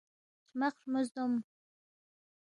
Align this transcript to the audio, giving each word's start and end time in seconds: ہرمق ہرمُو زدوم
ہرمق 0.49 0.75
ہرمُو 0.81 1.01
زدوم 1.05 1.33